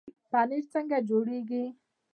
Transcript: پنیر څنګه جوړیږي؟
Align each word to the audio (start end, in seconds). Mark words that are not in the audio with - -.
پنیر 0.31 0.63
څنګه 0.73 0.97
جوړیږي؟ 1.09 1.63